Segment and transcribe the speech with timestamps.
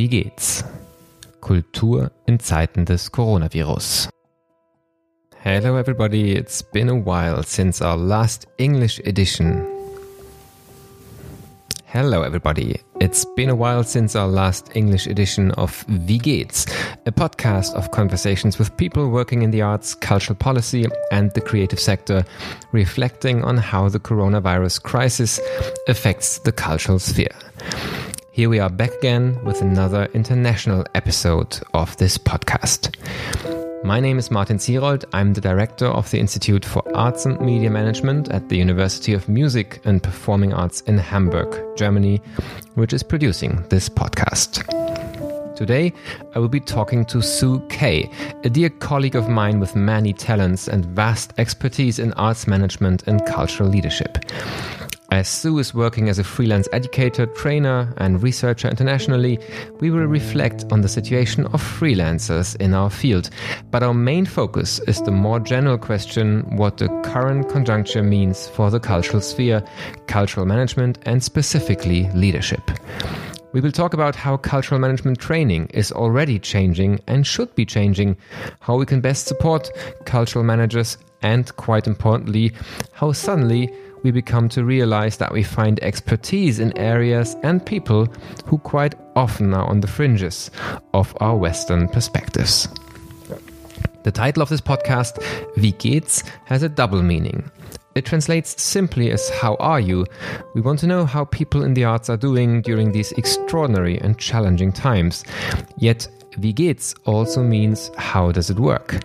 [0.00, 0.64] Wie geht's?
[1.42, 4.08] Kultur in Zeiten des Coronavirus.
[5.44, 9.62] Hello everybody, it's been a while since our last English edition.
[11.84, 16.64] Hello everybody, it's been a while since our last English edition of Wie geht's,
[17.04, 21.78] a podcast of conversations with people working in the arts, cultural policy, and the creative
[21.78, 22.24] sector,
[22.72, 25.38] reflecting on how the coronavirus crisis
[25.88, 27.36] affects the cultural sphere.
[28.32, 32.94] Here we are back again with another international episode of this podcast.
[33.82, 35.04] My name is Martin Zierold.
[35.12, 39.28] I'm the director of the Institute for Arts and Media Management at the University of
[39.28, 42.22] Music and Performing Arts in Hamburg, Germany,
[42.74, 44.64] which is producing this podcast.
[45.56, 45.92] Today,
[46.32, 48.08] I will be talking to Sue Kay,
[48.44, 53.26] a dear colleague of mine with many talents and vast expertise in arts management and
[53.26, 54.18] cultural leadership.
[55.12, 59.40] As Sue is working as a freelance educator, trainer, and researcher internationally,
[59.80, 63.28] we will reflect on the situation of freelancers in our field.
[63.72, 68.70] But our main focus is the more general question what the current conjuncture means for
[68.70, 69.64] the cultural sphere,
[70.06, 72.70] cultural management, and specifically leadership.
[73.52, 78.16] We will talk about how cultural management training is already changing and should be changing,
[78.60, 79.70] how we can best support
[80.04, 82.52] cultural managers, and quite importantly,
[82.92, 83.68] how suddenly
[84.02, 88.06] we become to realize that we find expertise in areas and people
[88.46, 90.50] who quite often are on the fringes
[90.94, 92.68] of our Western perspectives.
[94.02, 95.22] The title of this podcast,
[95.56, 97.50] Wie geht's, has a double meaning.
[97.94, 100.06] It translates simply as How are you?
[100.54, 104.16] We want to know how people in the arts are doing during these extraordinary and
[104.16, 105.24] challenging times.
[105.76, 106.08] Yet,
[106.40, 108.98] Wie geht's also means how does it work?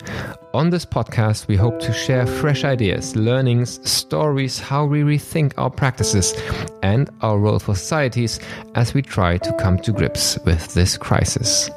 [0.53, 5.69] On this podcast, we hope to share fresh ideas, learnings, stories, how we rethink our
[5.69, 6.33] practices
[6.81, 8.39] and our role for societies
[8.75, 11.69] as we try to come to grips with this crisis.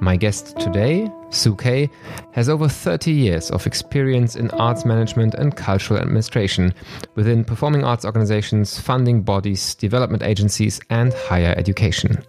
[0.00, 1.90] My guest today, Sue Kay,
[2.32, 6.72] has over 30 years of experience in arts management and cultural administration
[7.14, 12.24] within performing arts organizations, funding bodies, development agencies, and higher education.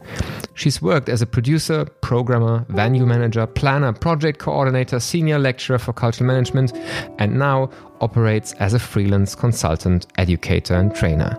[0.54, 6.28] She's worked as a producer, programmer, venue manager, planner, project coordinator, senior lecturer for cultural
[6.28, 6.74] management,
[7.20, 7.70] and now
[8.02, 11.38] operates as a freelance consultant, educator, and trainer.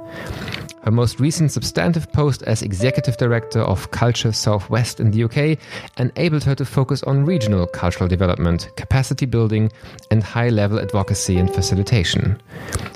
[0.86, 5.58] Her most recent substantive post as Executive Director of Culture Southwest in the UK
[5.98, 9.72] enabled her to focus on regional cultural development, capacity building,
[10.12, 12.40] and high level advocacy and facilitation.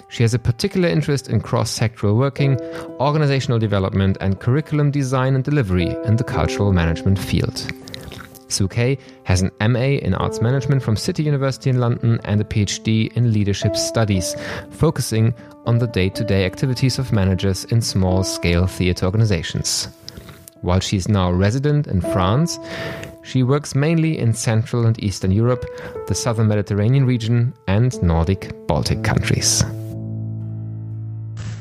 [0.09, 2.61] She has a particular interest in cross sectoral working,
[3.01, 7.73] organizational development, and curriculum design and delivery in the cultural management field.
[8.51, 12.45] Sue Kay has an MA in Arts Management from City University in London and a
[12.45, 14.35] PhD in Leadership Studies,
[14.71, 15.35] focusing
[15.67, 19.89] on the day to day activities of managers in small scale theatre organizations.
[20.63, 22.59] While she is now resident in France,
[23.23, 25.65] she works mainly in Central and Eastern Europe,
[26.07, 29.65] the Southern Mediterranean region, and Nordic Baltic countries.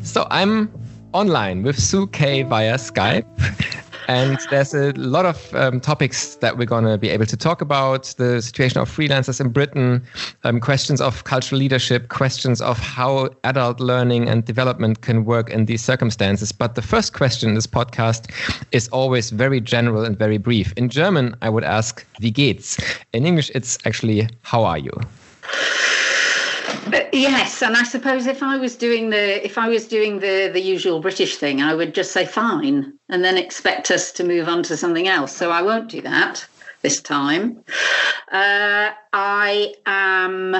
[0.03, 0.71] So I'm
[1.13, 3.25] online with Sue Kay via Skype.
[4.09, 7.61] And there's a lot of um, topics that we're going to be able to talk
[7.61, 10.01] about the situation of freelancers in Britain,
[10.43, 15.67] um, questions of cultural leadership, questions of how adult learning and development can work in
[15.67, 16.51] these circumstances.
[16.51, 18.33] But the first question in this podcast
[18.71, 20.73] is always very general and very brief.
[20.75, 22.79] In German, I would ask, wie geht's?
[23.13, 24.91] In English, it's actually, how are you?
[27.13, 30.61] Yes, and I suppose if I was doing the if I was doing the the
[30.61, 34.63] usual British thing, I would just say fine and then expect us to move on
[34.63, 35.35] to something else.
[35.35, 36.45] So I won't do that
[36.81, 37.63] this time.
[38.31, 40.55] Uh, I am.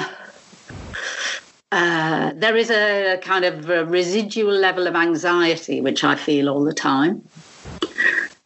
[1.71, 6.63] Uh, there is a kind of a residual level of anxiety which I feel all
[6.63, 7.21] the time.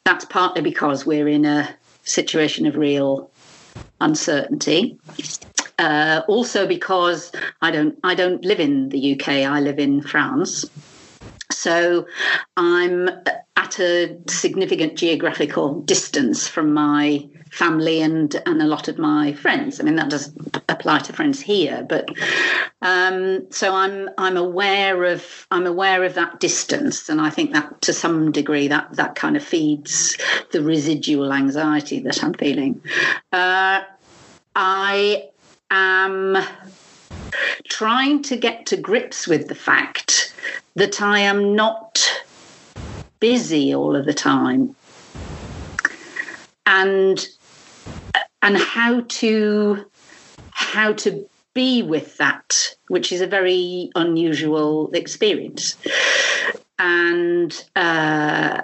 [0.03, 1.73] That's partly because we're in a
[2.03, 3.31] situation of real
[4.01, 4.97] uncertainty.
[5.79, 9.28] Uh, also because I don't I don't live in the UK.
[9.28, 10.66] I live in France.
[11.52, 12.08] So
[12.58, 13.09] I'm
[13.55, 19.79] at a significant geographical distance from my family and and a lot of my friends.
[19.79, 20.34] I mean that does
[20.70, 22.09] apply to friends here, but
[22.81, 27.81] um, so I'm I'm aware of I'm aware of that distance, and I think that
[27.84, 30.17] to some degree that that kind of feeds
[30.52, 32.81] the residual anxiety that I'm feeling.
[33.31, 33.81] Uh,
[34.55, 35.29] I
[35.71, 36.37] am
[37.67, 40.33] trying to get to grips with the fact
[40.75, 42.03] that I am not
[43.19, 44.75] busy all of the time
[46.65, 47.25] and
[48.41, 49.85] and how to
[50.51, 55.77] how to be with that which is a very unusual experience
[56.79, 58.61] and uh,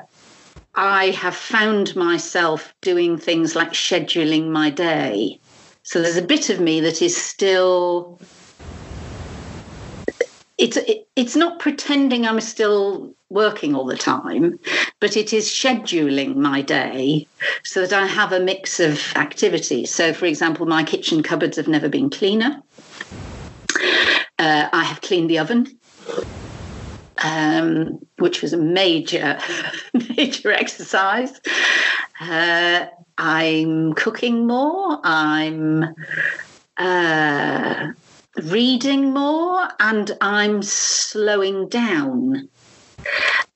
[0.76, 5.40] I have found myself doing things like scheduling my day.
[5.90, 8.20] So there's a bit of me that is still.
[10.60, 14.60] It's it, it's not pretending I'm still working all the time,
[15.00, 17.26] but it is scheduling my day
[17.64, 19.92] so that I have a mix of activities.
[19.92, 22.62] So, for example, my kitchen cupboards have never been cleaner.
[24.38, 25.80] Uh, I have cleaned the oven
[27.24, 29.40] um, which was a major,
[30.18, 31.40] major exercise.
[32.20, 32.86] Uh,
[33.20, 35.00] I'm cooking more.
[35.04, 35.94] I'm
[36.78, 37.88] uh,
[38.44, 42.50] reading more, and I'm slowing down.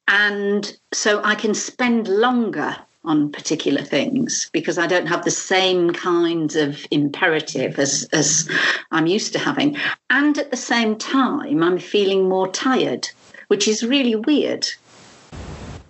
[0.08, 2.76] And so I can spend longer
[3.06, 8.50] on particular things because I don't have the same kinds of imperative as, as
[8.92, 9.78] I'm used to having.
[10.10, 13.10] And at the same time, I'm feeling more tired
[13.54, 14.68] which is really weird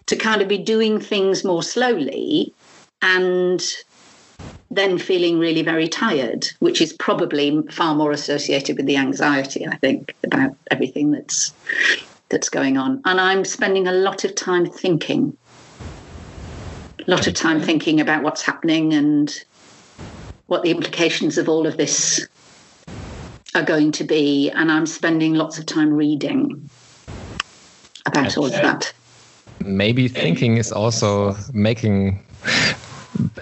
[0.05, 2.53] to kind of be doing things more slowly
[3.03, 3.61] and
[4.71, 9.75] then feeling really very tired, which is probably far more associated with the anxiety, I
[9.75, 11.53] think, about everything that's
[12.29, 13.01] that's going on.
[13.05, 15.37] And I'm spending a lot of time thinking.
[17.05, 19.43] A lot of time thinking about what's happening and
[20.47, 22.27] what the implications of all of this
[23.53, 24.49] are going to be.
[24.49, 26.69] And I'm spending lots of time reading
[28.05, 28.91] about all of that.
[29.59, 32.23] Maybe thinking is also making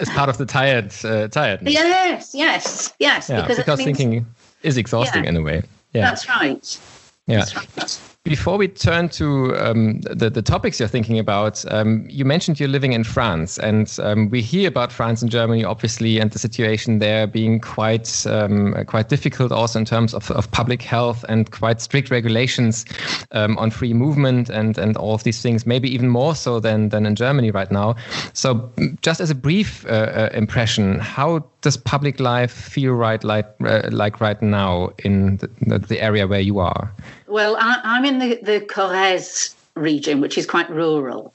[0.00, 1.72] as part of the tired uh, tiredness.
[1.72, 3.28] Yes, yes, yes.
[3.28, 4.26] Yeah, because, because thinking
[4.62, 5.62] is exhausting yeah, in a way.
[5.92, 6.80] Yeah, that's right.
[7.26, 7.38] Yeah.
[7.38, 8.00] That's right.
[8.24, 12.68] Before we turn to um, the, the topics you're thinking about, um, you mentioned you're
[12.68, 17.00] living in France, and um, we hear about France and Germany, obviously, and the situation
[17.00, 21.80] there being quite um, quite difficult, also in terms of, of public health and quite
[21.80, 22.84] strict regulations
[23.32, 26.90] um, on free movement and and all of these things, maybe even more so than
[26.90, 27.96] than in Germany right now.
[28.34, 28.70] So,
[29.00, 33.88] just as a brief uh, uh, impression, how does public life feel right like uh,
[33.90, 36.92] like right now in the, the area where you are?
[37.28, 41.32] Well, I, am in the, the Corrèze region, which is quite rural.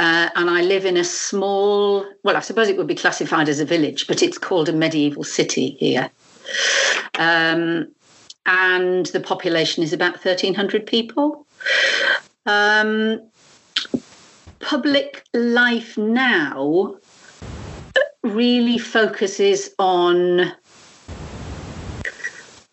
[0.00, 3.60] Uh, and I live in a small, well, I suppose it would be classified as
[3.60, 6.10] a village, but it's called a medieval city here.
[7.18, 7.88] Um,
[8.46, 11.46] and the population is about 1,300 people.
[12.46, 13.22] Um,
[14.60, 16.96] public life now
[18.24, 20.52] really focuses on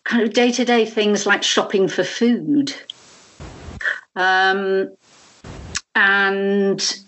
[0.04, 2.74] kind of day to day things like shopping for food.
[4.16, 4.94] Um,
[5.94, 7.02] and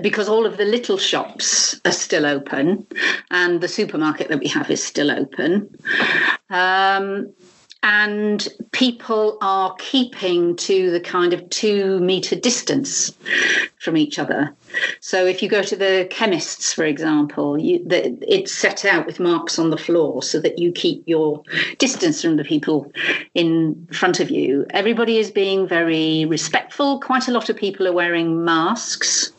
[0.00, 2.86] because all of the little shops are still open
[3.30, 5.76] and the supermarket that we have is still open.
[6.48, 7.32] Um,
[7.82, 13.16] and people are keeping to the kind of two meter distance
[13.78, 14.54] from each other.
[15.00, 19.18] So if you go to the chemists, for example, you, the, it's set out with
[19.18, 21.42] marks on the floor so that you keep your
[21.78, 22.92] distance from the people
[23.34, 24.66] in front of you.
[24.70, 27.00] Everybody is being very respectful.
[27.00, 29.32] Quite a lot of people are wearing masks.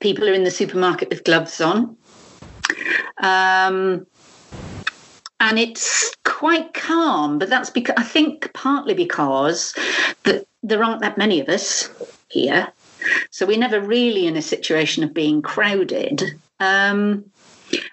[0.00, 1.96] People are in the supermarket with gloves on.
[3.18, 4.04] Um,
[5.38, 7.38] and it's quite calm.
[7.38, 9.74] But that's because I think partly because
[10.24, 11.88] that there aren't that many of us
[12.28, 12.66] here,
[13.30, 16.40] so we're never really in a situation of being crowded.
[16.58, 17.26] Um,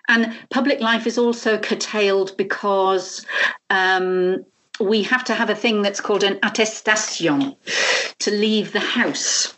[0.08, 3.24] and public life is also curtailed because
[3.70, 4.44] um,
[4.80, 7.56] we have to have a thing that's called an attestation
[8.18, 9.54] to leave the house.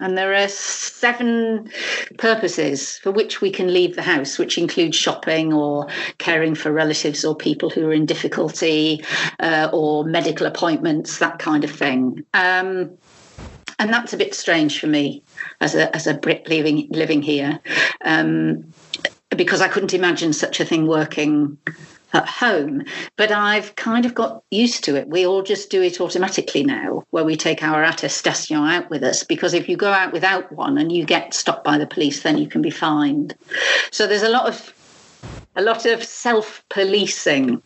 [0.00, 1.70] And there are seven
[2.18, 5.88] purposes for which we can leave the house, which include shopping or
[6.18, 9.04] caring for relatives or people who are in difficulty
[9.40, 12.24] uh, or medical appointments, that kind of thing.
[12.34, 12.96] Um,
[13.78, 15.22] and that's a bit strange for me
[15.60, 17.60] as a as a Brit living living here,
[18.04, 18.72] um,
[19.36, 21.58] because I couldn't imagine such a thing working
[22.12, 22.84] at home.
[23.16, 25.08] But I've kind of got used to it.
[25.08, 29.24] We all just do it automatically now, where we take our attestation out with us.
[29.24, 32.38] Because if you go out without one and you get stopped by the police, then
[32.38, 33.34] you can be fined.
[33.90, 34.74] So there's a lot of
[35.56, 37.60] a lot of self policing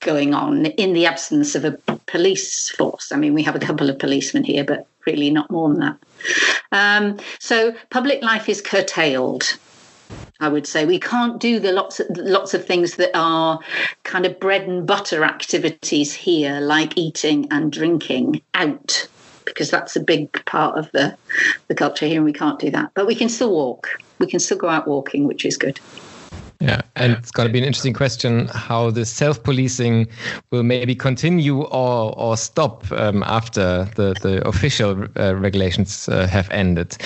[0.00, 1.72] going on in the absence of a
[2.06, 3.10] police force.
[3.12, 5.96] I mean, we have a couple of policemen here, but really not more than that.
[6.72, 9.58] Um, so public life is curtailed.
[10.40, 13.58] I would say we can't do the lots of lots of things that are
[14.04, 19.08] kind of bread and butter activities here, like eating and drinking out,
[19.44, 21.16] because that's a big part of the
[21.66, 22.90] the culture here, and we can't do that.
[22.94, 23.88] But we can still walk.
[24.18, 25.80] We can still go out walking, which is good.
[26.60, 30.08] Yeah, and it's going to be an interesting question how the self-policing
[30.50, 36.50] will maybe continue or or stop um, after the the official uh, regulations uh, have
[36.50, 36.96] ended.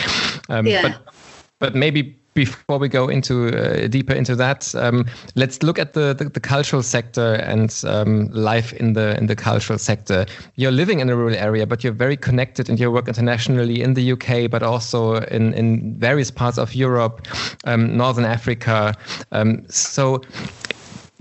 [0.48, 0.82] Um, yeah.
[0.82, 1.14] But
[1.58, 6.14] but maybe before we go into uh, deeper into that, um, let's look at the,
[6.14, 10.26] the, the cultural sector and um, life in the in the cultural sector.
[10.56, 13.94] You're living in a rural area, but you're very connected and you work internationally in
[13.94, 17.26] the UK, but also in in various parts of Europe,
[17.64, 18.94] um, Northern Africa.
[19.32, 20.22] Um, so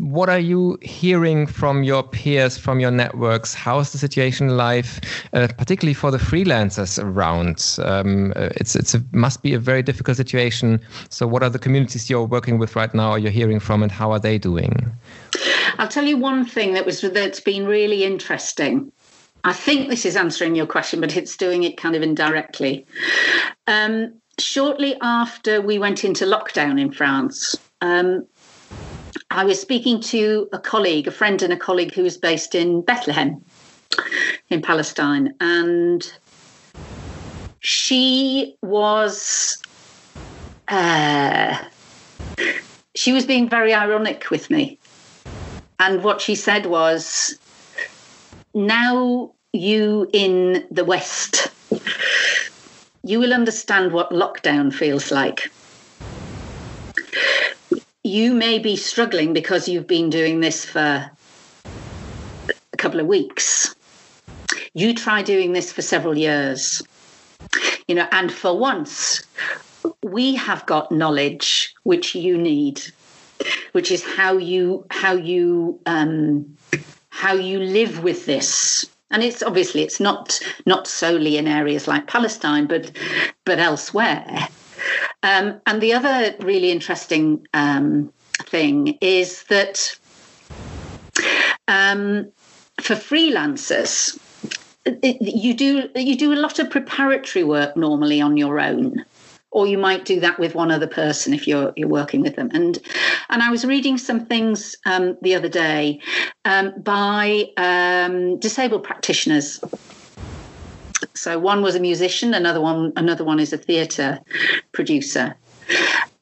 [0.01, 3.53] what are you hearing from your peers, from your networks?
[3.53, 5.00] How is the situation live,
[5.34, 7.77] uh, particularly for the freelancers around?
[7.88, 10.81] Um, uh, it's it's a, must be a very difficult situation.
[11.10, 13.12] So, what are the communities you're working with right now?
[13.12, 14.91] Or you're hearing from, and how are they doing?
[15.77, 18.91] I'll tell you one thing that was that's been really interesting.
[19.43, 22.86] I think this is answering your question, but it's doing it kind of indirectly.
[23.67, 28.25] Um, shortly after we went into lockdown in France, um,
[29.30, 32.82] I was speaking to a colleague, a friend and a colleague who was based in
[32.82, 33.44] Bethlehem
[34.50, 35.34] in Palestine.
[35.39, 36.12] And
[37.60, 39.62] she was
[40.68, 41.58] uh,
[42.96, 44.77] she was being very ironic with me.
[45.80, 47.38] And what she said was,
[48.53, 51.51] now you in the West,
[53.03, 55.50] you will understand what lockdown feels like
[58.03, 61.10] you may be struggling because you've been doing this for
[62.74, 63.75] a couple of weeks.
[64.74, 66.81] You try doing this for several years.
[67.88, 69.22] You know, and for once,
[70.03, 72.81] we have got knowledge which you need,
[73.74, 76.58] which is how you how you um,
[77.10, 82.08] how you live with this and it's obviously it's not not solely in areas like
[82.08, 82.91] Palestine, but
[83.46, 84.48] but elsewhere.
[85.24, 89.96] Um, and the other really interesting um, thing is that
[91.68, 92.32] um,
[92.80, 94.20] for freelancers,
[94.86, 99.06] it, you do you do a lot of preparatory work normally on your own
[99.51, 102.50] or you might do that with one other person if you're you're working with them.
[102.54, 102.80] And
[103.30, 106.00] and I was reading some things um, the other day
[106.46, 109.60] um, by um, disabled practitioners
[111.13, 114.20] so one was a musician, another one another one is a theatre
[114.72, 115.36] producer.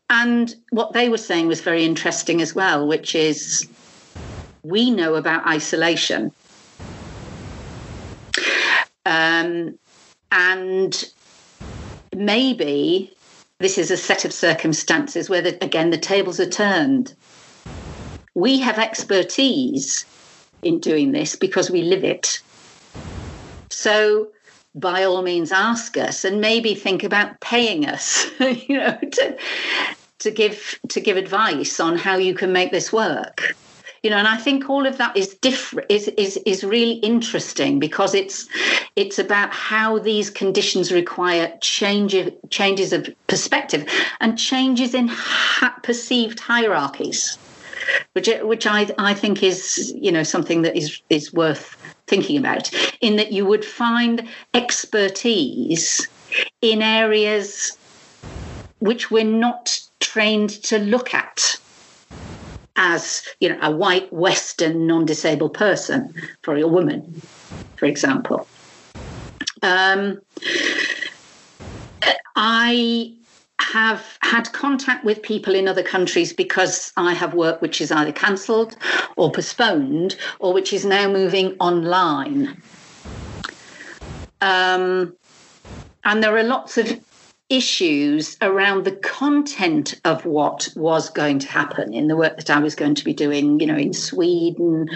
[0.10, 3.68] And what they were saying was very interesting as well, which is
[4.64, 6.32] we know about isolation.
[9.06, 9.78] Um,
[10.32, 11.12] and
[12.16, 13.14] maybe
[13.60, 17.14] this is a set of circumstances where, the, again, the tables are turned.
[18.36, 20.06] We have expertise
[20.62, 22.42] in doing this because we live it.
[23.70, 24.30] So
[24.76, 29.38] by all means ask us and maybe think about paying us you know to
[30.20, 33.56] to give to give advice on how you can make this work.
[34.04, 37.80] You know and i think all of that is different is is is really interesting
[37.80, 38.48] because it's
[38.96, 42.16] it's about how these conditions require change
[42.50, 43.86] changes of perspective
[44.22, 47.38] and changes in ha- perceived hierarchies
[48.14, 51.76] which which i i think is you know something that is is worth
[52.10, 56.08] thinking about, in that you would find expertise
[56.62, 57.78] in areas
[58.80, 61.58] which we're not trained to look at
[62.76, 66.14] as you know a white western non-disabled person
[66.44, 67.22] for a woman
[67.76, 68.48] for example.
[69.62, 70.22] Um,
[72.36, 73.14] i
[73.60, 78.12] have had contact with people in other countries because I have work which is either
[78.12, 78.76] cancelled
[79.16, 82.62] or postponed or which is now moving online.
[84.42, 85.16] Um,
[86.04, 87.00] and there are lots of
[87.50, 92.60] issues around the content of what was going to happen in the work that I
[92.60, 94.88] was going to be doing, you know, in Sweden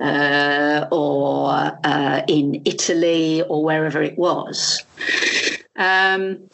[0.00, 1.48] uh, or
[1.82, 4.84] uh, in Italy or wherever it was.
[5.76, 6.50] Um,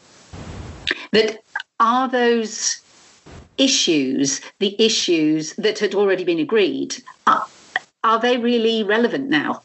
[1.12, 1.42] that
[1.80, 2.80] are those
[3.58, 7.02] issues the issues that had already been agreed?
[7.26, 7.44] Are,
[8.04, 9.62] are they really relevant now?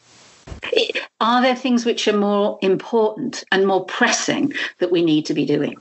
[1.20, 5.46] Are there things which are more important and more pressing that we need to be
[5.46, 5.76] doing?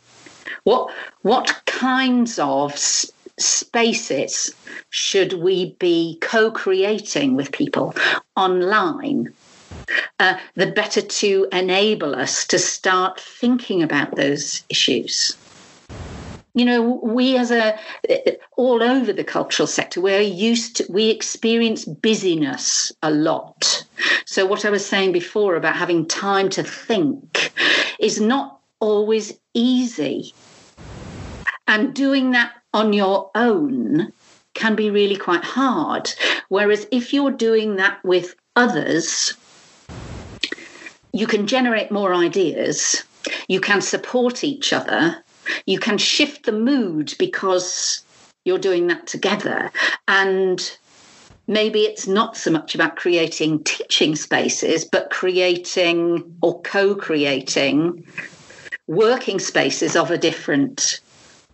[0.64, 4.56] What what kinds of spaces
[4.90, 7.94] should we be co-creating with people
[8.38, 9.34] online
[10.20, 15.36] uh, the better to enable us to start thinking about those issues
[16.56, 17.78] you know we as a
[18.56, 23.86] all over the cultural sector we're used to we experience busyness a lot.
[24.26, 27.52] So what i was saying before about having time to think
[28.00, 30.34] is not always easy.
[31.68, 34.12] And doing that on your own
[34.54, 36.14] can be really quite hard.
[36.50, 39.34] Whereas if you're doing that with others,
[41.12, 43.04] you can generate more ideas,
[43.48, 45.24] you can support each other,
[45.66, 48.04] you can shift the mood because
[48.44, 49.72] you're doing that together.
[50.08, 50.78] And
[51.48, 58.06] maybe it's not so much about creating teaching spaces, but creating or co creating
[58.88, 61.02] working spaces of a different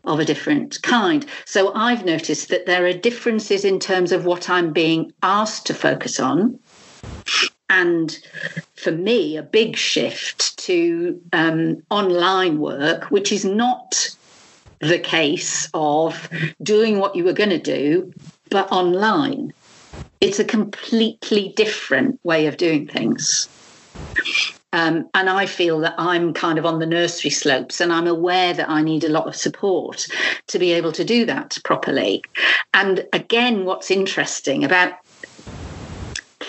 [0.04, 1.26] of a different kind.
[1.46, 5.76] So I've noticed that there are differences in terms of what I'm being asked to
[5.76, 6.60] focus on.
[7.72, 8.20] And
[8.76, 14.10] for me, a big shift to um, online work, which is not
[14.80, 16.30] the case of
[16.62, 18.14] doing what you were going to do,
[18.50, 19.54] but online.
[20.20, 23.48] It's a completely different way of doing things.
[24.74, 28.54] Um, and I feel that I'm kind of on the nursery slopes and I'm aware
[28.54, 30.08] that I need a lot of support
[30.48, 32.24] to be able to do that properly.
[32.74, 34.94] And again, what's interesting about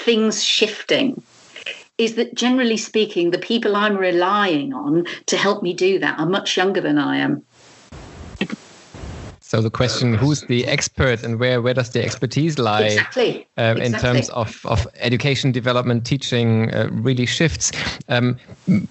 [0.04, 1.22] things shifting
[1.98, 6.26] is that generally speaking, the people I'm relying on to help me do that are
[6.26, 7.44] much younger than I am.
[9.52, 13.46] So the question, who's the expert and where, where does the expertise lie exactly.
[13.58, 13.84] Uh, exactly.
[13.84, 17.70] in terms of, of education, development, teaching uh, really shifts?
[18.08, 18.38] Um,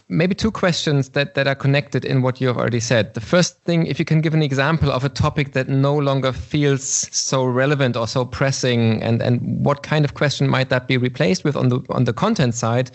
[0.08, 3.16] maybe two questions that, that are connected in what you have already said.
[3.16, 6.32] The first thing, if you can give an example of a topic that no longer
[6.32, 10.96] feels so relevant or so pressing and, and what kind of question might that be
[10.96, 12.92] replaced with on the, on the content side?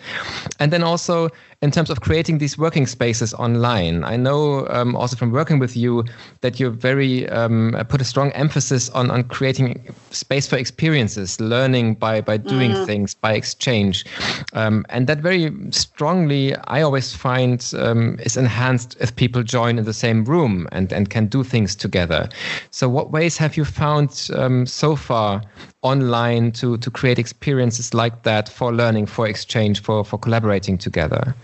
[0.60, 1.30] And then also
[1.62, 4.04] in terms of creating these working spaces online.
[4.04, 6.04] I know um, also from working with you
[6.42, 11.94] that you're very um, put a strong emphasis on on creating space for experiences, learning
[11.94, 12.86] by by doing mm.
[12.86, 14.04] things, by exchange,
[14.52, 19.84] um, and that very strongly I always find um, is enhanced if people join in
[19.84, 22.28] the same room and and can do things together.
[22.70, 25.42] So, what ways have you found um, so far
[25.82, 31.34] online to to create experiences like that for learning, for exchange, for for collaborating together?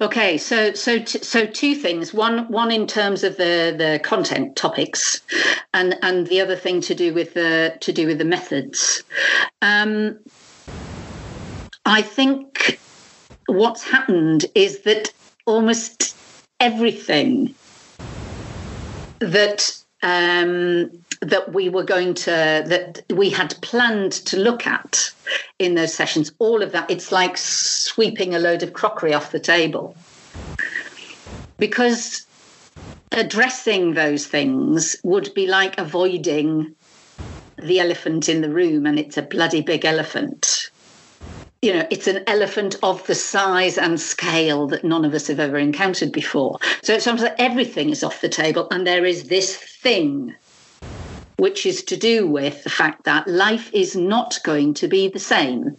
[0.00, 2.12] Okay, so so t- so two things.
[2.12, 5.22] One one in terms of the the content topics,
[5.72, 9.02] and and the other thing to do with the to do with the methods.
[9.62, 10.18] Um,
[11.86, 12.80] I think
[13.46, 15.12] what's happened is that
[15.46, 16.16] almost
[16.60, 17.54] everything
[19.20, 20.90] that um,
[21.22, 22.30] that we were going to
[22.66, 25.10] that we had planned to look at
[25.58, 26.30] in those sessions.
[26.38, 29.96] All of that it's like sweeping a load of crockery off the table.
[31.58, 32.26] Because
[33.12, 36.74] addressing those things would be like avoiding
[37.56, 40.70] the elephant in the room and it's a bloody big elephant
[41.64, 45.40] you know, it's an elephant of the size and scale that none of us have
[45.40, 46.58] ever encountered before.
[46.82, 50.34] So it's almost like everything is off the table, and there is this thing
[51.38, 55.18] which is to do with the fact that life is not going to be the
[55.18, 55.76] same.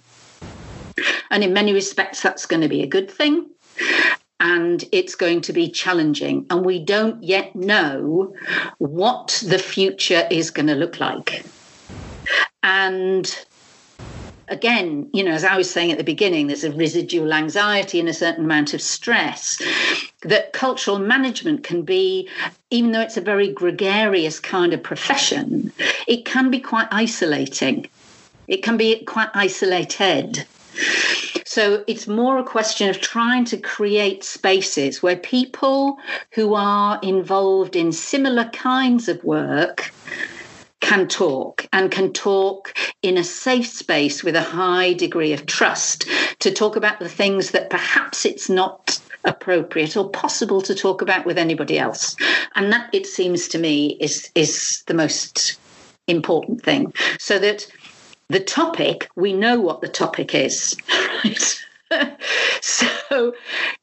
[1.30, 3.48] And in many respects, that's going to be a good thing.
[4.40, 6.46] And it's going to be challenging.
[6.50, 8.34] And we don't yet know
[8.80, 11.46] what the future is going to look like.
[12.64, 13.46] And
[14.48, 18.10] again, you know, as I was saying at the beginning, there's a residual anxiety and
[18.10, 19.62] a certain amount of stress
[20.22, 22.30] that cultural management can be,
[22.70, 25.72] even though it's a very gregarious kind of profession,
[26.08, 27.88] it can be quite isolating.
[28.48, 30.46] It can be quite isolated.
[31.46, 35.98] So it's more a question of trying to create spaces where people
[36.32, 39.92] who are involved in similar kinds of work
[40.86, 42.72] can talk and can talk
[43.02, 46.06] in a safe space with a high degree of trust
[46.38, 51.26] to talk about the things that perhaps it's not appropriate or possible to talk about
[51.26, 52.16] with anybody else.
[52.54, 55.60] And that it seems to me is is the most
[56.06, 56.94] important thing.
[57.18, 57.66] So that
[58.30, 60.76] the topic we know what the topic is
[61.24, 61.62] right?
[62.62, 63.34] So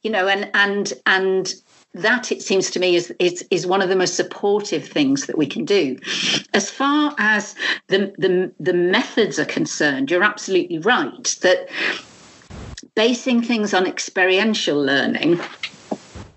[0.02, 1.52] you know and and and
[1.94, 5.36] that it seems to me is, is is one of the most supportive things that
[5.36, 5.98] we can do.
[6.54, 7.54] As far as
[7.88, 11.68] the the, the methods are concerned you're absolutely right that
[12.94, 15.40] basing things on experiential learning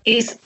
[0.04, 0.38] is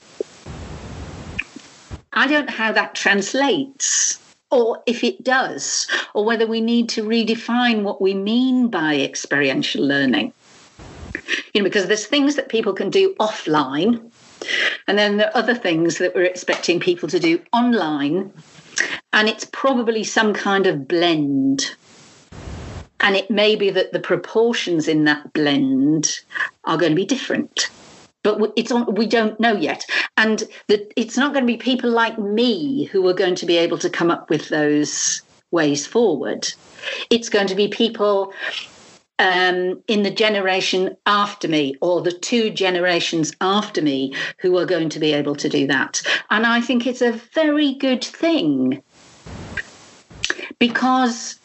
[2.12, 4.18] i don't know how that translates
[4.50, 9.86] or if it does or whether we need to redefine what we mean by experiential
[9.86, 10.32] learning.
[11.54, 14.10] You know because there's things that people can do offline
[14.86, 18.32] and then there are other things that we're expecting people to do online.
[19.12, 21.74] And it's probably some kind of blend.
[23.00, 26.20] And it may be that the proportions in that blend
[26.64, 27.70] are going to be different.
[28.22, 29.84] But it's on, we don't know yet.
[30.16, 33.56] And the, it's not going to be people like me who are going to be
[33.56, 36.52] able to come up with those ways forward.
[37.08, 38.32] It's going to be people
[39.20, 44.88] um, in the generation after me or the two generations after me who are going
[44.88, 46.02] to be able to do that.
[46.30, 48.82] And I think it's a very good thing
[50.58, 51.38] because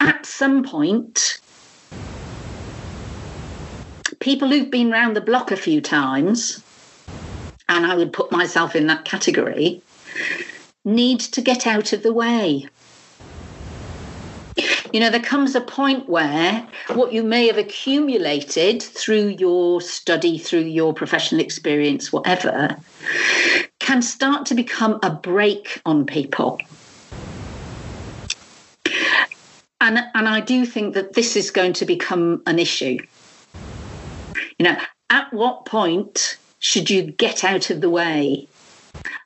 [0.00, 1.40] at some point,
[4.18, 6.62] people who've been round the block a few times,
[7.68, 9.80] and I would put myself in that category,
[10.84, 12.66] need to get out of the way.
[14.96, 20.38] You know, there comes a point where what you may have accumulated through your study,
[20.38, 22.78] through your professional experience, whatever,
[23.78, 26.58] can start to become a brake on people.
[29.82, 32.96] And, and I do think that this is going to become an issue.
[34.58, 34.78] You know,
[35.10, 38.48] at what point should you get out of the way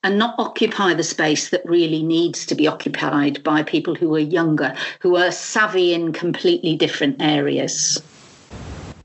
[0.03, 4.19] and not occupy the space that really needs to be occupied by people who are
[4.19, 8.03] younger, who are savvy in completely different areas.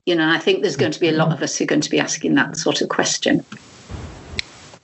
[0.06, 1.82] You know, I think there's going to be a lot of us who are going
[1.82, 3.44] to be asking that sort of question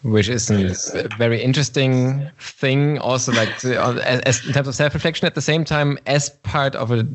[0.03, 5.41] which is a very interesting thing also like as, in terms of self-reflection at the
[5.41, 7.05] same time as part of a,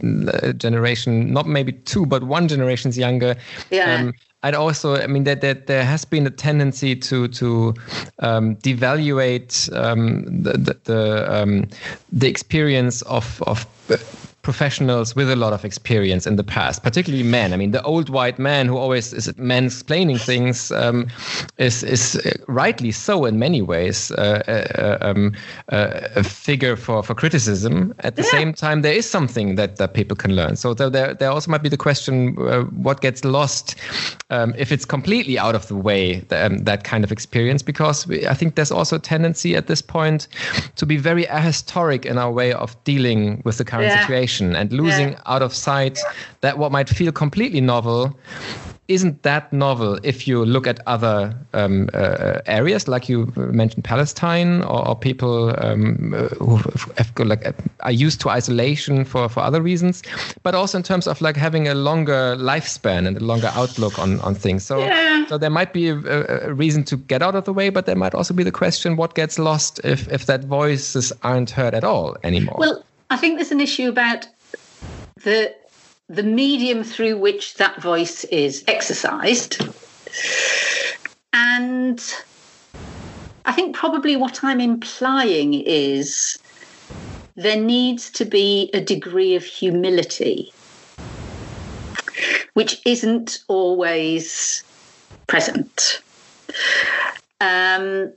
[0.43, 3.35] a generation not maybe two but one generation's younger
[3.71, 3.95] yeah.
[3.95, 4.15] Um,
[4.47, 7.75] I'd also, I mean, that, that there has been a tendency to to
[8.21, 11.69] um, devaluate um, the the the, um,
[12.13, 13.67] the experience of of
[14.47, 17.53] professionals with a lot of experience in the past, particularly men.
[17.53, 21.09] I mean, the old white man who always is mansplaining things um,
[21.59, 25.35] is is uh, rightly so in many ways uh, uh, um,
[25.73, 27.93] uh, a figure for, for criticism.
[28.09, 28.39] At the yeah.
[28.39, 30.55] same time, there is something that, that people can learn.
[30.57, 33.75] So there there also might be the question: uh, what gets lost
[34.31, 36.25] um, if it's completely out of the way?
[36.31, 39.83] Um, that kind of experience, because we, I think there's also a tendency at this
[39.83, 40.29] point
[40.77, 44.01] to be very ahistoric in our way of dealing with the current yeah.
[44.01, 45.21] situation and losing yeah.
[45.27, 45.99] out of sight
[46.41, 48.15] that what might feel completely novel
[48.89, 54.63] isn't that novel if you look at other um, uh, areas like you mentioned Palestine
[54.63, 56.57] or, or people um, who
[56.97, 60.03] have, like are used to isolation for, for other reasons
[60.43, 64.21] but also in terms of like having a longer lifespan and a longer outlook on,
[64.21, 65.27] on things so yeah.
[65.27, 67.97] so there might be a, a, reason to get out of the way but there
[67.97, 71.83] might also be the question what gets lost if if that voices aren't heard at
[71.83, 74.27] all anymore well I think there's an issue about
[75.23, 75.55] the
[76.09, 79.61] the medium through which that voice is exercised.
[81.33, 82.01] And
[83.45, 86.39] I think probably what I'm implying is
[87.35, 90.53] there needs to be a degree of humility,
[92.55, 94.63] which isn't always
[95.27, 96.01] present.
[97.41, 98.13] Um,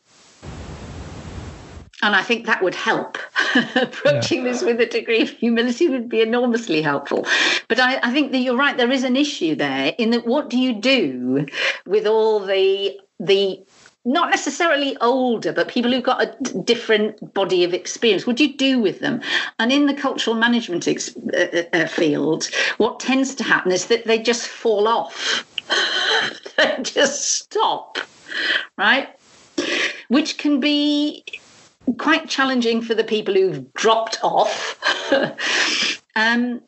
[2.01, 3.17] and I think that would help.
[3.75, 4.51] Approaching yeah.
[4.51, 7.25] this with a degree of humility would be enormously helpful.
[7.67, 8.77] But I, I, think that you're right.
[8.77, 11.45] There is an issue there in that what do you do
[11.85, 13.61] with all the the
[14.05, 18.25] not necessarily older, but people who've got a different body of experience.
[18.25, 19.21] What do you do with them?
[19.59, 24.05] And in the cultural management ex- uh, uh, field, what tends to happen is that
[24.05, 25.45] they just fall off.
[26.57, 27.97] they just stop,
[28.77, 29.09] right?
[30.07, 31.25] Which can be
[31.97, 34.79] quite challenging for the people who've dropped off.
[36.15, 36.61] um,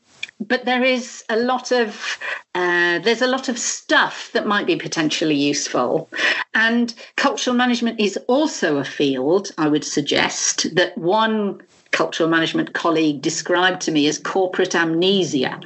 [0.48, 2.18] but there is a lot of
[2.56, 6.10] uh, there's a lot of stuff that might be potentially useful
[6.54, 13.22] and cultural management is also a field i would suggest that one cultural management colleague
[13.22, 15.60] described to me as corporate amnesia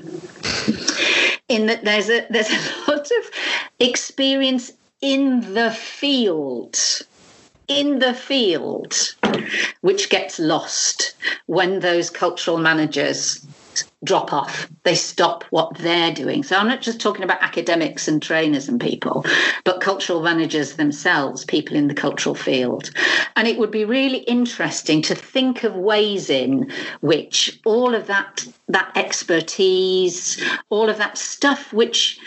[1.48, 3.32] in that there's a there's a lot of
[3.80, 6.78] experience in the field
[7.67, 9.15] in the field,
[9.82, 11.15] which gets lost
[11.47, 13.45] when those cultural managers
[14.04, 14.69] drop off.
[14.84, 16.43] They stop what they're doing.
[16.43, 19.25] So I'm not just talking about academics and trainers and people,
[19.63, 22.91] but cultural managers themselves, people in the cultural field.
[23.36, 28.45] And it would be really interesting to think of ways in which all of that
[28.67, 32.19] that expertise, all of that stuff which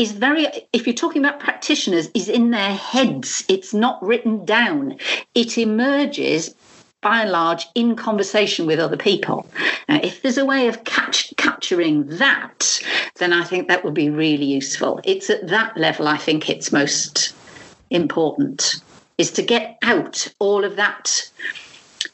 [0.00, 3.44] is very if you're talking about practitioners is in their heads.
[3.48, 4.96] It's not written down.
[5.34, 6.54] It emerges
[7.02, 9.46] by and large in conversation with other people.
[9.90, 12.80] Now if there's a way of catch, capturing that
[13.16, 15.00] then i think that would be really useful.
[15.04, 17.34] It's at that level i think it's most
[17.90, 18.76] important
[19.18, 21.30] is to get out all of that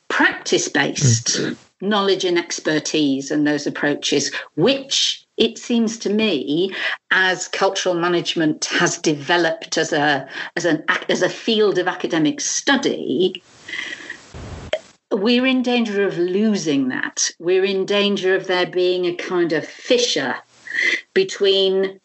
[0.08, 1.88] practice based mm-hmm.
[1.88, 6.72] knowledge and expertise and those approaches which it seems to me
[7.10, 13.42] as cultural management has developed as a as an as a field of academic study
[15.12, 17.30] we're in danger of losing that.
[17.38, 20.36] We're in danger of there being a kind of fissure
[21.14, 22.00] between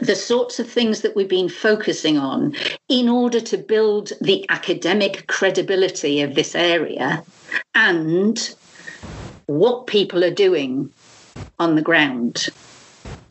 [0.00, 2.54] the sorts of things that we've been focusing on
[2.88, 7.22] in order to build the academic credibility of this area
[7.74, 8.54] and
[9.46, 10.90] what people are doing
[11.58, 12.48] on the ground.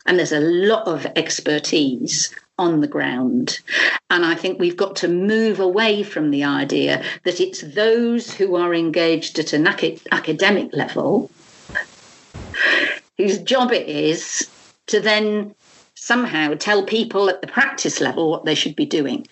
[0.06, 3.60] And there's a lot of expertise on the ground.
[4.10, 8.56] And I think we've got to move away from the idea that it's those who
[8.56, 11.30] are engaged at an academic level
[13.16, 14.48] whose job it is
[14.86, 15.54] to then
[15.94, 19.26] somehow tell people at the practice level what they should be doing.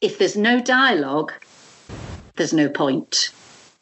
[0.00, 1.32] If there's no dialogue,
[2.36, 3.30] there's no point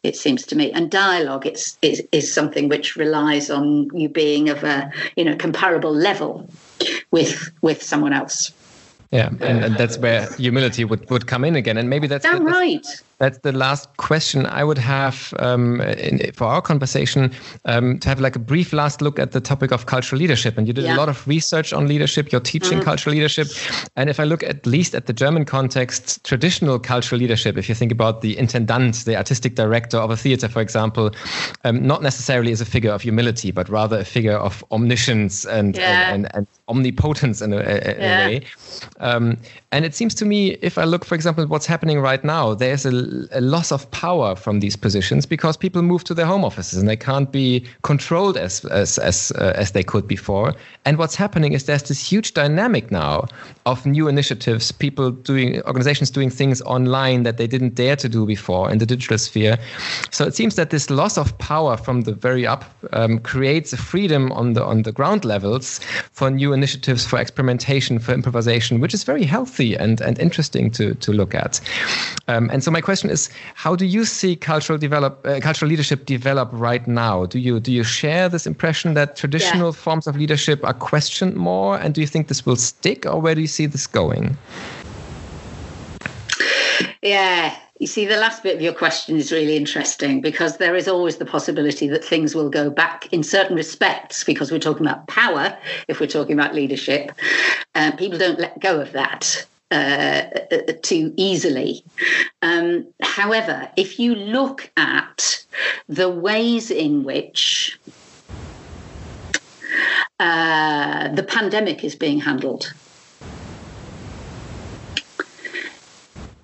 [0.03, 0.71] it seems to me.
[0.71, 5.35] And dialogue is, is, is something which relies on you being of a you know
[5.35, 6.49] comparable level
[7.11, 8.51] with with someone else.
[9.11, 11.77] Yeah, and, and that's where humility would, would come in again.
[11.77, 12.83] And maybe that's, that's right.
[12.83, 17.31] That's the last question I would have um, in, for our conversation
[17.65, 20.57] um, to have like a brief last look at the topic of cultural leadership.
[20.57, 20.95] And you did yeah.
[20.95, 22.31] a lot of research on leadership.
[22.31, 22.83] You're teaching mm.
[22.83, 23.47] cultural leadership,
[23.95, 27.75] and if I look at least at the German context, traditional cultural leadership, if you
[27.75, 31.11] think about the intendant, the artistic director of a theater, for example,
[31.63, 35.75] um, not necessarily as a figure of humility, but rather a figure of omniscience and
[35.75, 36.13] yeah.
[36.13, 38.25] and, and, and, omnipotence in a, a, yeah.
[38.25, 38.41] a way.
[38.99, 39.37] Um,
[39.71, 42.85] and it seems to me, if I look, for example, what's happening right now, there's
[42.85, 42.91] a
[43.31, 46.87] a loss of power from these positions because people move to their home offices and
[46.87, 50.53] they can't be controlled as as as, uh, as they could before.
[50.85, 53.25] And what's happening is there's this huge dynamic now
[53.65, 58.25] of new initiatives, people doing organizations doing things online that they didn't dare to do
[58.25, 59.57] before in the digital sphere.
[60.11, 63.77] So it seems that this loss of power from the very up um, creates a
[63.77, 65.79] freedom on the on the ground levels
[66.11, 70.95] for new initiatives, for experimentation, for improvisation, which is very healthy and and interesting to
[70.95, 71.61] to look at.
[72.27, 75.69] Um, and so my question question is, how do you see cultural develop uh, cultural
[75.69, 77.27] leadership develop right now?
[77.27, 79.83] Do you do you share this impression that traditional yeah.
[79.83, 83.35] forms of leadership are questioned more, and do you think this will stick, or where
[83.35, 84.35] do you see this going?
[87.03, 90.87] Yeah, you see, the last bit of your question is really interesting because there is
[90.87, 95.07] always the possibility that things will go back in certain respects because we're talking about
[95.07, 95.55] power,
[95.87, 97.11] if we're talking about leadership.
[97.75, 100.23] Uh, people don't let go of that uh,
[100.81, 101.83] too easily.
[102.41, 105.45] Um, however, if you look at
[105.89, 107.77] the ways in which
[110.19, 112.73] uh, the pandemic is being handled,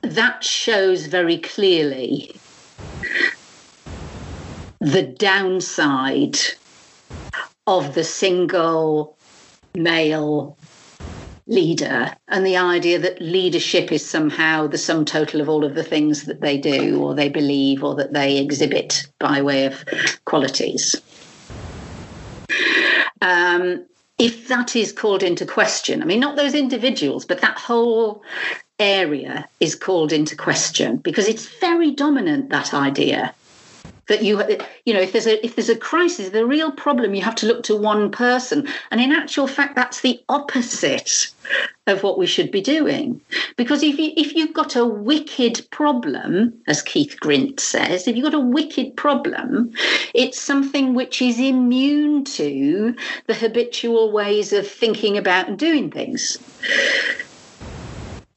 [0.02, 2.36] that shows very clearly
[4.80, 6.38] the downside
[7.66, 9.18] of the single
[9.74, 10.58] male
[11.48, 15.84] leader and the idea that leadership is somehow the sum total of all of the
[15.84, 19.84] things that they do or they believe or that they exhibit by way of
[20.26, 20.96] qualities.
[23.22, 23.86] Um,
[24.20, 28.24] if that is called into question, I mean, not those individuals, but that whole
[28.80, 33.34] area is called into question because it's very dominant, that idea
[34.08, 34.42] that you
[34.86, 37.46] you know if there's a if there's a crisis the real problem you have to
[37.46, 38.68] look to one person.
[38.92, 41.28] And in actual fact that's the opposite
[41.88, 43.20] of what we should be doing.
[43.58, 48.26] Because if you if you've got a wicked problem as Keith Grint says if you've
[48.26, 49.72] got a wicked problem
[50.14, 52.96] it's something which is immune to
[53.28, 56.38] the habitual ways of thinking about and doing things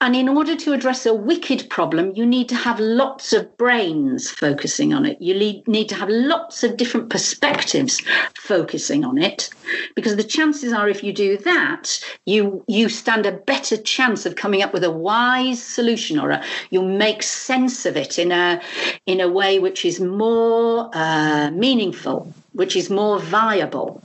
[0.00, 4.30] and in order to address a wicked problem, you need to have lots of brains
[4.30, 5.20] focusing on it.
[5.22, 5.34] You
[5.66, 8.02] need to have lots of different perspectives
[8.34, 9.48] focusing on it.
[9.94, 14.36] Because the chances are, if you do that, you, you stand a better chance of
[14.36, 18.60] coming up with a wise solution or a, you'll make sense of it in a,
[19.06, 24.02] in a way which is more uh, meaningful, which is more viable.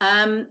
[0.00, 0.50] Um,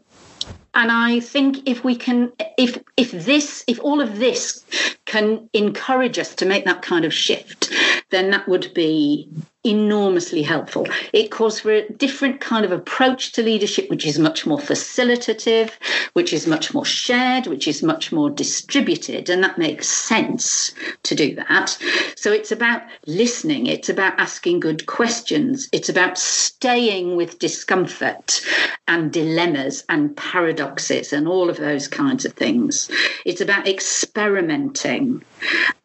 [0.80, 4.64] and I think if we can, if if this, if all of this
[5.06, 7.70] can encourage us to make that kind of shift,
[8.10, 9.30] then that would be
[9.66, 10.88] enormously helpful.
[11.12, 15.72] It calls for a different kind of approach to leadership, which is much more facilitative,
[16.14, 19.30] which is much more shared, which is much more distributed.
[19.30, 20.72] And that makes sense
[21.04, 21.78] to do that.
[22.16, 28.42] So it's about listening, it's about asking good questions, it's about staying with discomfort
[28.88, 32.90] and dilemmas and paradoxes and all of those kinds of things.
[33.26, 35.22] It's about experimenting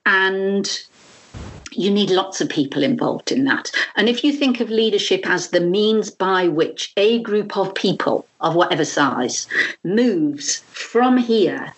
[0.07, 0.71] and
[1.77, 3.71] you need lots of people involved in that.
[3.97, 8.27] And if you think of leadership as the means by which a group of people
[8.41, 9.47] of whatever size
[9.83, 11.73] moves from here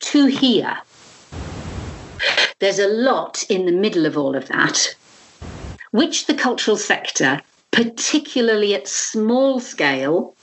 [0.00, 0.78] to here,
[2.58, 4.94] there's a lot in the middle of all of that
[5.90, 7.40] which the cultural sector,
[7.72, 10.34] particularly at small scale,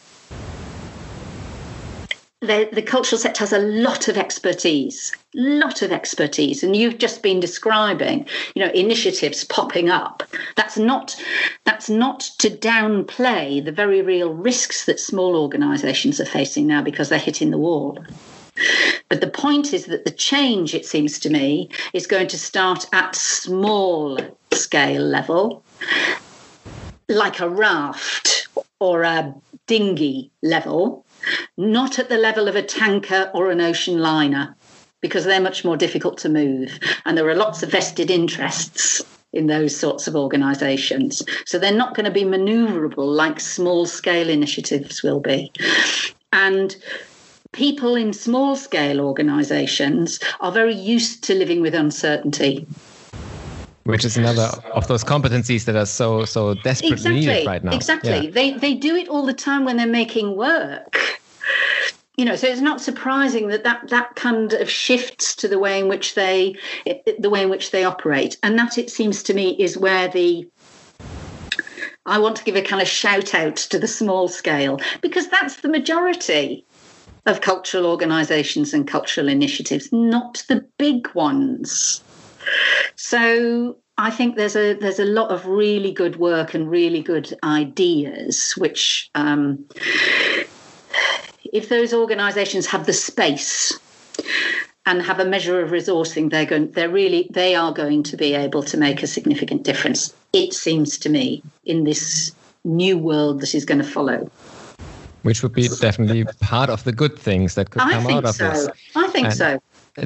[2.42, 7.24] the, the cultural sector has a lot of expertise, lot of expertise, and you've just
[7.24, 10.22] been describing, you know, initiatives popping up.
[10.56, 11.16] That's not
[11.66, 17.10] that's not to downplay the very real risks that small organisations are facing now because
[17.10, 17.98] they're hitting the wall.
[19.10, 22.86] But the point is that the change, it seems to me, is going to start
[22.94, 24.20] at small
[24.52, 25.64] scale level,
[27.10, 28.48] like a raft
[28.80, 29.34] or a
[29.66, 31.06] dinghy level
[31.58, 34.56] not at the level of a tanker or an ocean liner,
[35.02, 36.80] because they're much more difficult to move.
[37.06, 41.22] And there are lots of vested interests in those sorts of organisations.
[41.46, 45.52] So they're not going to be manoeuvrable like small scale initiatives will be.
[46.34, 46.76] And
[47.52, 52.66] people in small scale organisations are very used to living with uncertainty
[53.88, 57.74] which is another of those competencies that are so so desperately exactly, needed right now.
[57.74, 58.26] Exactly.
[58.26, 58.32] Yeah.
[58.32, 60.98] They they do it all the time when they're making work.
[62.18, 65.80] You know, so it's not surprising that that, that kind of shifts to the way
[65.80, 66.56] in which they
[67.20, 70.48] the way in which they operate, and that it seems to me is where the
[72.08, 75.58] I want to give a kind of shout out to the small scale because that's
[75.58, 76.66] the majority
[77.26, 82.02] of cultural organisations and cultural initiatives, not the big ones.
[82.96, 87.34] So I think there's a there's a lot of really good work and really good
[87.44, 89.66] ideas, which um,
[91.54, 93.78] if those organisations have the space
[94.86, 98.34] and have a measure of resourcing, they're going they're really they are going to be
[98.34, 100.14] able to make a significant difference.
[100.34, 102.32] It seems to me in this
[102.64, 104.30] new world that is going to follow.
[105.24, 108.50] Which would be definitely part of the good things that could come out of so.
[108.50, 108.70] this.
[108.96, 109.60] I think and so.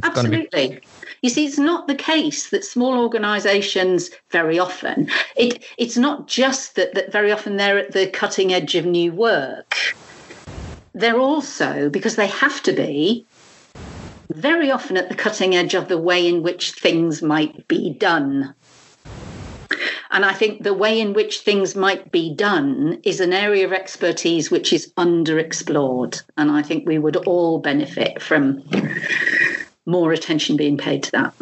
[0.03, 0.79] Absolutely.
[1.21, 5.07] You see, it's not the case that small organisations very often.
[5.35, 9.11] It it's not just that that very often they're at the cutting edge of new
[9.11, 9.75] work.
[10.93, 13.25] They're also because they have to be
[14.33, 18.55] very often at the cutting edge of the way in which things might be done.
[20.09, 23.71] And I think the way in which things might be done is an area of
[23.71, 26.21] expertise which is underexplored.
[26.35, 28.63] And I think we would all benefit from
[29.85, 31.33] more attention being paid to that.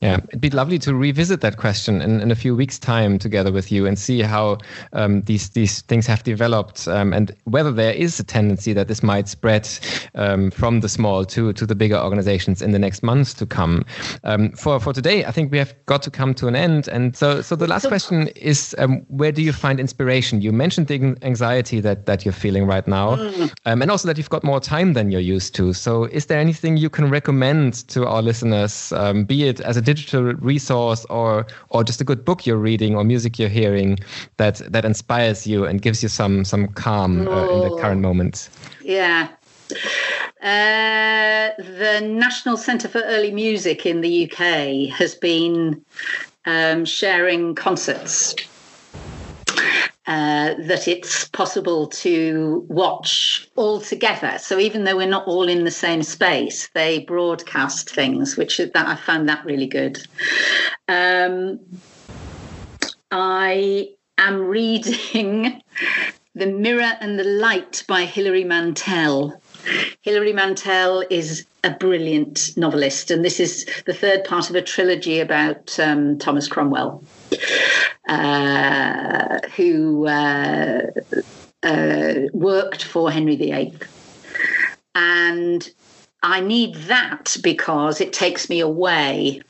[0.00, 3.52] Yeah, it'd be lovely to revisit that question in, in a few weeks' time together
[3.52, 4.56] with you and see how
[4.94, 9.02] um, these these things have developed um, and whether there is a tendency that this
[9.02, 9.68] might spread
[10.14, 13.84] um, from the small to to the bigger organizations in the next months to come.
[14.24, 16.88] Um, for for today, I think we have got to come to an end.
[16.88, 20.40] And so so the last question is, um, where do you find inspiration?
[20.40, 23.52] You mentioned the anxiety that that you're feeling right now, mm.
[23.66, 25.74] Um, and also that you've got more time than you're used to.
[25.74, 28.94] So is there anything you can recommend to our listeners,
[29.26, 30.22] be it as a digital
[30.52, 33.98] resource or or just a good book you're reading or music you're hearing
[34.36, 38.48] that that inspires you and gives you some some calm uh, in the current moment?
[38.82, 39.28] Yeah.
[40.42, 45.84] Uh, the National Centre for Early Music in the UK has been
[46.46, 48.34] um, sharing concerts
[50.10, 54.38] uh, that it's possible to watch all together.
[54.38, 58.74] So even though we're not all in the same space, they broadcast things, which that
[58.74, 60.04] I found that really good.
[60.88, 61.60] Um,
[63.12, 65.62] I am reading
[66.34, 69.39] The Mirror and the Light by Hilary Mantel.
[70.02, 75.20] Hilary Mantel is a brilliant novelist, and this is the third part of a trilogy
[75.20, 77.04] about um, Thomas Cromwell
[78.08, 80.82] uh, who uh,
[81.62, 83.74] uh, worked for Henry VIII.
[84.94, 85.70] And
[86.22, 89.42] I need that because it takes me away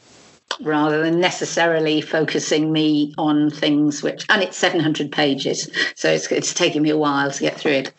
[0.62, 6.52] rather than necessarily focusing me on things which and it's 700 pages so it's, it's
[6.52, 7.92] taking me a while to get through it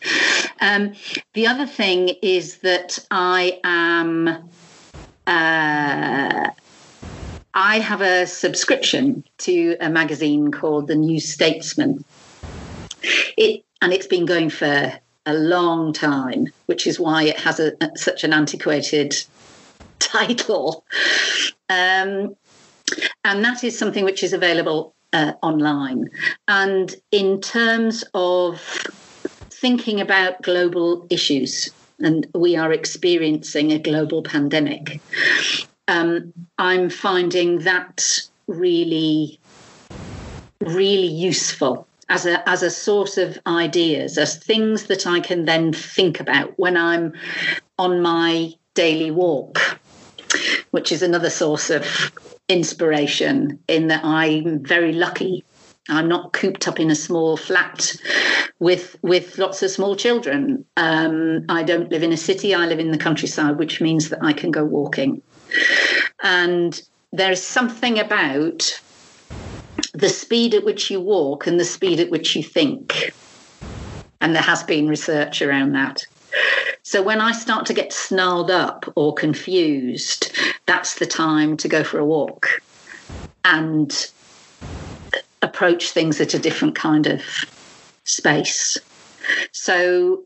[0.60, 0.92] um,
[1.34, 4.50] the other thing is that i am
[5.26, 6.50] uh,
[7.54, 12.04] I have a subscription to a magazine called The New Statesman.
[13.36, 14.92] It and it's been going for
[15.26, 19.14] a long time, which is why it has a, such an antiquated
[19.98, 20.84] title.
[21.68, 22.36] Um,
[23.24, 26.08] and that is something which is available uh, online.
[26.48, 28.60] And in terms of
[29.50, 31.70] thinking about global issues,
[32.00, 35.00] and we are experiencing a global pandemic
[35.88, 38.06] um, I'm finding that
[38.46, 39.38] really,
[40.60, 45.72] really useful as a as a source of ideas, as things that I can then
[45.72, 47.12] think about when I'm
[47.78, 49.58] on my daily walk,
[50.70, 52.12] which is another source of
[52.52, 53.58] inspiration.
[53.68, 55.44] In that I'm very lucky
[55.88, 57.94] I'm not cooped up in a small flat
[58.60, 60.64] with with lots of small children.
[60.76, 62.54] Um, I don't live in a city.
[62.54, 65.22] I live in the countryside, which means that I can go walking.
[66.22, 66.80] And
[67.12, 68.80] there is something about
[69.92, 73.12] the speed at which you walk and the speed at which you think.
[74.20, 76.06] And there has been research around that.
[76.82, 81.84] So when I start to get snarled up or confused, that's the time to go
[81.84, 82.48] for a walk
[83.44, 84.10] and
[85.42, 87.22] approach things at a different kind of
[88.04, 88.78] space.
[89.52, 90.22] So,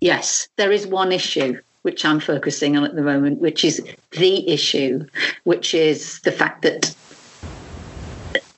[0.00, 3.80] yes, there is one issue which I'm focusing on at the moment, which is
[4.10, 5.06] the issue,
[5.44, 6.92] which is the fact that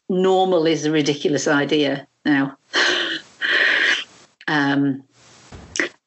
[0.08, 2.56] normal is a ridiculous idea now.
[4.48, 5.02] um,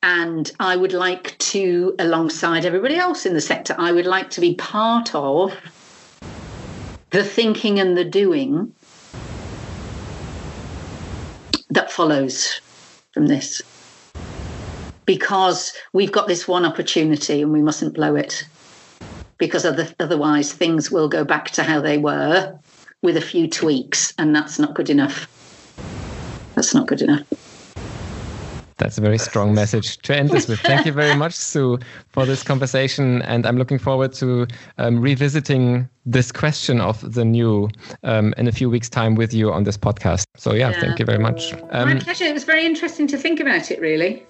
[0.03, 4.41] and I would like to, alongside everybody else in the sector, I would like to
[4.41, 5.53] be part of
[7.11, 8.73] the thinking and the doing
[11.69, 12.61] that follows
[13.13, 13.61] from this.
[15.05, 18.45] Because we've got this one opportunity and we mustn't blow it.
[19.37, 19.65] Because
[19.99, 22.57] otherwise, things will go back to how they were
[23.01, 25.27] with a few tweaks, and that's not good enough.
[26.55, 27.23] That's not good enough.
[28.81, 30.59] That's a very strong message to end this with.
[30.59, 31.77] Thank you very much, Sue,
[32.09, 33.21] for this conversation.
[33.21, 34.47] And I'm looking forward to
[34.79, 37.69] um, revisiting this question of the new
[38.03, 40.25] um, in a few weeks' time with you on this podcast.
[40.35, 40.81] So, yeah, yeah.
[40.81, 41.53] thank you very much.
[41.69, 42.25] Um, My pleasure.
[42.25, 44.25] It was very interesting to think about it, really.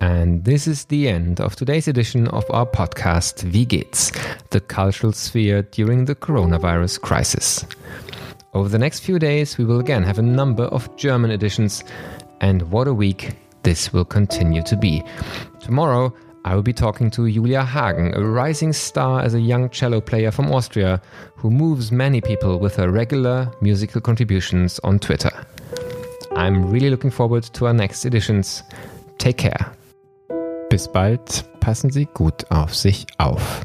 [0.00, 4.12] And this is the end of today's edition of our podcast, Wie geht's?
[4.50, 7.66] The cultural sphere during the coronavirus crisis.
[8.52, 11.84] Over the next few days, we will again have a number of German editions
[12.40, 13.32] and what a week
[13.62, 15.02] this will continue to be.
[15.60, 16.14] Tomorrow,
[16.44, 20.30] I will be talking to Julia Hagen, a rising star as a young cello player
[20.30, 21.02] from Austria
[21.36, 25.30] who moves many people with her regular musical contributions on Twitter.
[26.32, 28.62] I'm really looking forward to our next editions.
[29.18, 29.72] Take care.
[30.70, 33.60] Bis bald, passen Sie gut auf sich auf.